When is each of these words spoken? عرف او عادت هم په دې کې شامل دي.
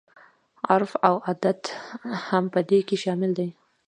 عرف 0.69 0.91
او 1.07 1.15
عادت 1.27 1.61
هم 2.27 2.43
په 2.53 2.59
دې 2.69 2.79
کې 2.87 2.95
شامل 3.03 3.31
دي. 3.39 3.49